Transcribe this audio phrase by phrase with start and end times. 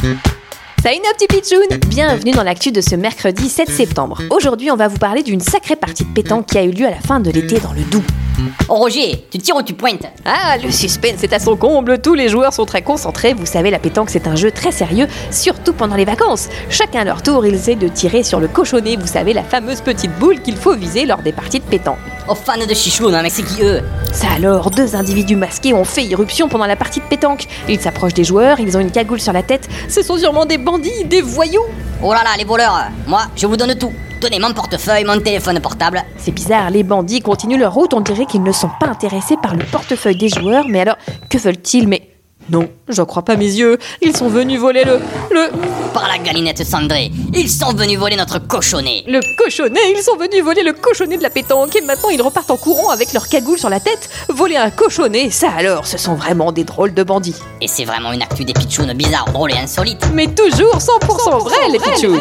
[0.00, 4.22] Salut nos petits pitchouns Bienvenue dans l'actu de ce mercredi 7 septembre.
[4.30, 6.90] Aujourd'hui, on va vous parler d'une sacrée partie de pétanque qui a eu lieu à
[6.90, 8.02] la fin de l'été dans le Doubs.
[8.70, 12.14] Oh Roger, tu tires ou tu pointes Ah, le suspense est à son comble, tous
[12.14, 15.74] les joueurs sont très concentrés, vous savez, la pétanque c'est un jeu très sérieux, surtout
[15.74, 16.48] pendant les vacances.
[16.70, 19.82] Chacun à leur tour, ils essaient de tirer sur le cochonnet, vous savez, la fameuse
[19.82, 21.98] petite boule qu'il faut viser lors des parties de pétanque.
[22.32, 23.80] Oh fan de chichou, non mais c'est qui eux
[24.12, 27.48] Ça alors, deux individus masqués ont fait irruption pendant la partie de pétanque.
[27.68, 30.56] Ils s'approchent des joueurs, ils ont une cagoule sur la tête, ce sont sûrement des
[30.56, 31.64] bandits, des voyous.
[32.00, 33.92] Oh là là, les voleurs Moi, je vous donne tout.
[34.20, 36.04] Donnez mon portefeuille, mon téléphone portable.
[36.18, 39.56] C'est bizarre, les bandits continuent leur route, on dirait qu'ils ne sont pas intéressés par
[39.56, 41.88] le portefeuille des joueurs, mais alors, que veulent-ils?
[41.88, 42.10] Mais
[42.50, 44.98] non, j'en crois pas mes yeux, ils sont venus voler le...
[45.30, 45.50] le...
[45.92, 50.42] Par la galinette cendrée, ils sont venus voler notre cochonnet Le cochonnet, ils sont venus
[50.42, 53.58] voler le cochonnet de la pétanque et maintenant ils repartent en courant avec leur cagoule
[53.58, 54.08] sur la tête.
[54.28, 57.36] Voler un cochonnet, ça alors, ce sont vraiment des drôles de bandits.
[57.60, 60.08] Et c'est vraiment une actu des pitchounes bizarres, drôles et insolites.
[60.14, 62.20] Mais toujours 100%, vrai, les pitchouns.